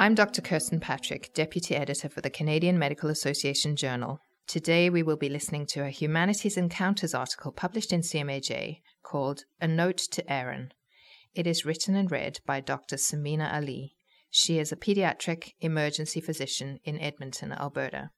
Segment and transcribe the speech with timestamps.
[0.00, 0.42] I'm Dr.
[0.42, 4.20] Kirsten Patrick, Deputy Editor for the Canadian Medical Association Journal.
[4.46, 9.66] Today we will be listening to a Humanities Encounters article published in CMAJ called A
[9.66, 10.72] Note to Aaron.
[11.34, 12.94] It is written and read by Dr.
[12.94, 13.96] Samina Ali.
[14.30, 18.10] She is a pediatric emergency physician in Edmonton, Alberta.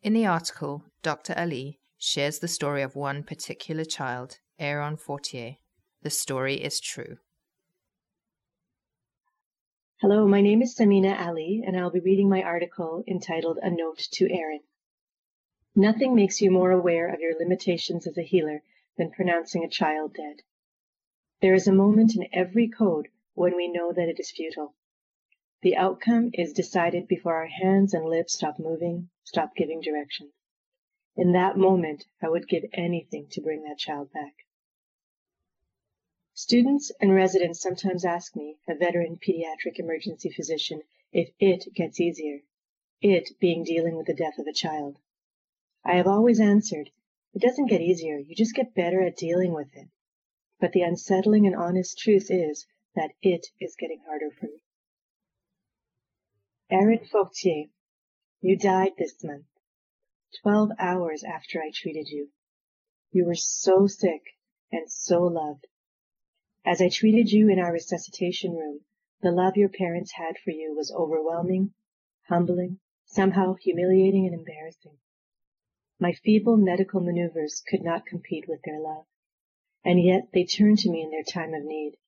[0.00, 1.34] In the article, Dr.
[1.36, 5.56] Ali shares the story of one particular child, Aaron Fortier.
[6.02, 7.16] The story is true.
[10.06, 14.06] Hello, my name is Samina Ali, and I'll be reading my article entitled A Note
[14.12, 14.60] to Aaron.
[15.74, 18.62] Nothing makes you more aware of your limitations as a healer
[18.98, 20.42] than pronouncing a child dead.
[21.40, 24.74] There is a moment in every code when we know that it is futile.
[25.62, 30.32] The outcome is decided before our hands and lips stop moving, stop giving direction.
[31.16, 34.34] In that moment, I would give anything to bring that child back.
[36.36, 40.82] Students and residents sometimes ask me, a veteran pediatric emergency physician,
[41.12, 42.40] if it gets easier,
[43.00, 44.98] it being dealing with the death of a child.
[45.84, 46.90] I have always answered,
[47.34, 49.86] it doesn't get easier, you just get better at dealing with it.
[50.58, 54.64] But the unsettling and honest truth is that it is getting harder for me.
[56.68, 57.66] Aaron Fortier,
[58.40, 59.46] you died this month,
[60.42, 62.32] 12 hours after I treated you.
[63.12, 64.36] You were so sick
[64.72, 65.68] and so loved.
[66.66, 68.80] As I treated you in our resuscitation room,
[69.20, 71.74] the love your parents had for you was overwhelming,
[72.22, 74.96] humbling, somehow humiliating and embarrassing.
[76.00, 79.04] My feeble medical maneuvers could not compete with their love.
[79.84, 81.98] And yet they turned to me in their time of need.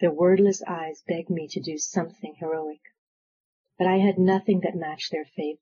[0.00, 2.80] Their wordless eyes begged me to do something heroic.
[3.76, 5.60] But I had nothing that matched their faith.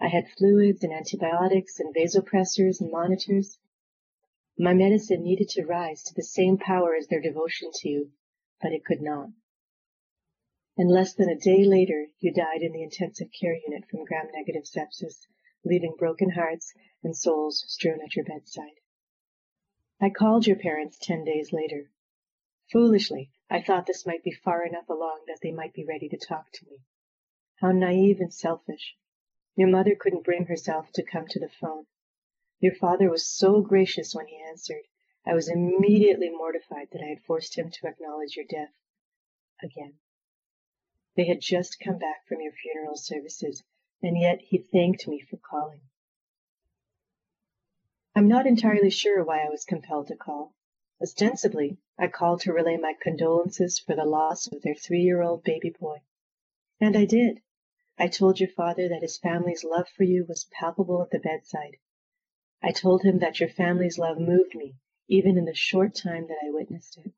[0.00, 3.58] I had fluids and antibiotics and vasopressors and monitors,
[4.58, 8.10] my medicine needed to rise to the same power as their devotion to you,
[8.60, 9.28] but it could not.
[10.76, 14.64] And less than a day later, you died in the intensive care unit from gram-negative
[14.64, 15.26] sepsis,
[15.64, 18.80] leaving broken hearts and souls strewn at your bedside.
[20.00, 21.90] I called your parents ten days later.
[22.72, 26.16] Foolishly, I thought this might be far enough along that they might be ready to
[26.16, 26.78] talk to me.
[27.60, 28.96] How naive and selfish.
[29.56, 31.86] Your mother couldn't bring herself to come to the phone.
[32.60, 34.82] Your father was so gracious when he answered.
[35.24, 38.74] I was immediately mortified that I had forced him to acknowledge your death
[39.62, 39.94] again.
[41.14, 43.62] They had just come back from your funeral services,
[44.02, 45.82] and yet he thanked me for calling.
[48.14, 50.54] I'm not entirely sure why I was compelled to call.
[51.00, 55.98] Ostensibly, I called to relay my condolences for the loss of their three-year-old baby boy.
[56.80, 57.40] And I did.
[57.96, 61.76] I told your father that his family's love for you was palpable at the bedside,
[62.62, 64.74] I told him that your family's love moved me,
[65.08, 67.12] even in the short time that I witnessed it.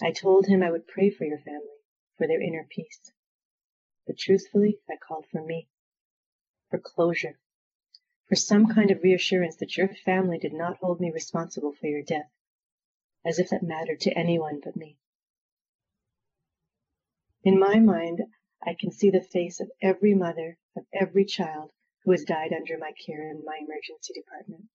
[0.00, 1.78] I told him I would pray for your family,
[2.16, 3.12] for their inner peace.
[4.06, 5.68] But truthfully, I called for me,
[6.70, 7.38] for closure,
[8.28, 12.02] for some kind of reassurance that your family did not hold me responsible for your
[12.02, 12.30] death,
[13.24, 14.96] as if that mattered to anyone but me.
[17.42, 18.20] In my mind,
[18.62, 21.72] I can see the face of every mother, of every child,
[22.04, 24.68] who has died under my care in my emergency department.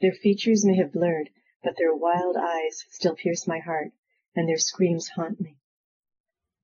[0.00, 1.30] Their features may have blurred,
[1.62, 3.92] but their wild eyes still pierce my heart,
[4.34, 5.58] and their screams haunt me.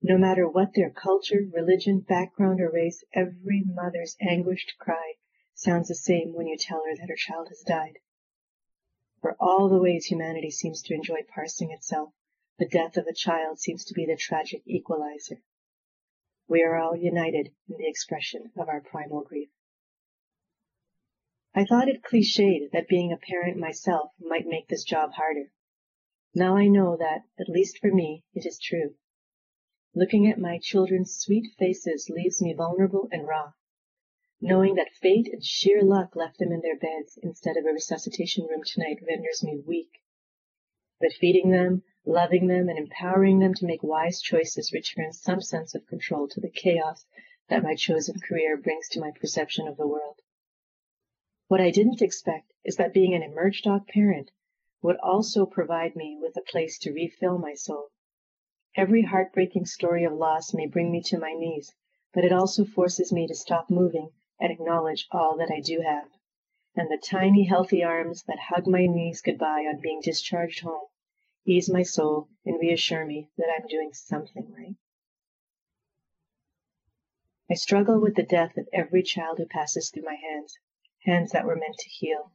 [0.02, 5.14] No matter what their culture, religion, background, or race, every mother's anguished cry
[5.54, 7.98] sounds the same when you tell her that her child has died.
[9.20, 12.12] For all the ways humanity seems to enjoy parsing itself,
[12.58, 15.40] the death of a child seems to be the tragic equalizer.
[16.48, 19.50] We are all united in the expression of our primal grief.
[21.54, 25.52] I thought it cliched that being a parent myself might make this job harder.
[26.34, 28.94] Now I know that, at least for me, it is true.
[29.94, 33.52] Looking at my children's sweet faces leaves me vulnerable and raw.
[34.40, 38.46] Knowing that fate and sheer luck left them in their beds instead of a resuscitation
[38.46, 40.00] room tonight renders me weak.
[41.00, 45.74] But feeding them, loving them, and empowering them to make wise choices returns some sense
[45.74, 47.04] of control to the chaos
[47.48, 50.22] that my chosen career brings to my perception of the world.
[51.52, 54.30] What I didn't expect is that being an emerge-doc parent
[54.80, 57.90] would also provide me with a place to refill my soul.
[58.74, 61.74] Every heartbreaking story of loss may bring me to my knees,
[62.14, 66.08] but it also forces me to stop moving and acknowledge all that I do have.
[66.74, 70.86] And the tiny healthy arms that hug my knees goodbye on being discharged home
[71.44, 74.76] ease my soul and reassure me that I'm doing something right.
[77.50, 80.56] I struggle with the death of every child who passes through my hands
[81.04, 82.32] hands that were meant to heal,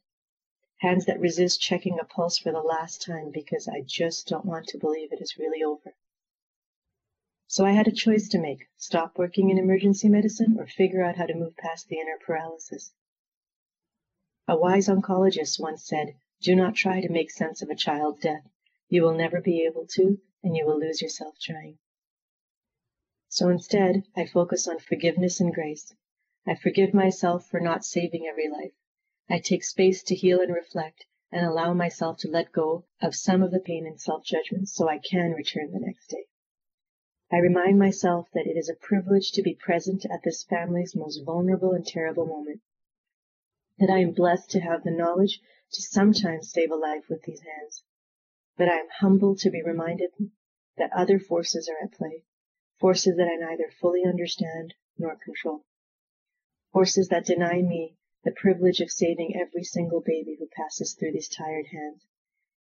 [0.78, 4.68] hands that resist checking a pulse for the last time because I just don't want
[4.68, 5.96] to believe it is really over.
[7.48, 11.16] So I had a choice to make, stop working in emergency medicine or figure out
[11.16, 12.92] how to move past the inner paralysis.
[14.50, 18.48] A wise oncologist once said, do not try to make sense of a child's death.
[18.90, 21.78] You will never be able to, and you will lose yourself trying.
[23.30, 25.94] So instead, I focus on forgiveness and grace.
[26.50, 28.72] I forgive myself for not saving every life.
[29.30, 33.44] I take space to heal and reflect and allow myself to let go of some
[33.44, 36.28] of the pain and self-judgment so I can return the next day.
[37.30, 41.22] I remind myself that it is a privilege to be present at this family's most
[41.26, 42.62] vulnerable and terrible moment.
[43.80, 45.42] That I am blessed to have the knowledge
[45.74, 47.84] to sometimes save a life with these hands.
[48.56, 50.12] That I am humbled to be reminded
[50.78, 52.24] that other forces are at play,
[52.80, 55.66] forces that I neither fully understand nor control.
[56.78, 61.28] Forces that deny me the privilege of saving every single baby who passes through these
[61.28, 62.06] tired hands,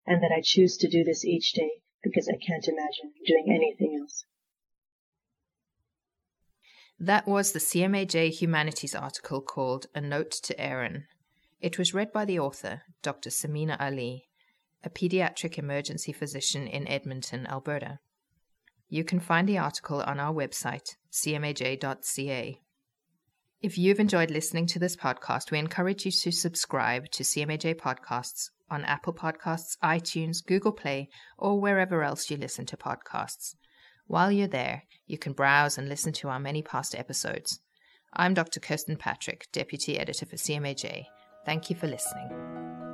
[0.06, 3.98] and that I choose to do this each day because I can't imagine doing anything
[4.00, 4.24] else.
[6.98, 11.08] That was the CMAJ Humanities article called A Note to Aaron.
[11.60, 13.28] It was read by the author, Dr.
[13.28, 14.30] Samina Ali,
[14.82, 17.98] a pediatric emergency physician in Edmonton, Alberta.
[18.88, 22.62] You can find the article on our website, cmaj.ca.
[23.66, 28.50] If you've enjoyed listening to this podcast, we encourage you to subscribe to CMAJ Podcasts
[28.70, 33.56] on Apple Podcasts, iTunes, Google Play, or wherever else you listen to podcasts.
[34.06, 37.58] While you're there, you can browse and listen to our many past episodes.
[38.12, 38.60] I'm Dr.
[38.60, 41.06] Kirsten Patrick, Deputy Editor for CMAJ.
[41.44, 42.85] Thank you for listening.